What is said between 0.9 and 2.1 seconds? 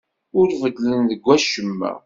deg wacemma.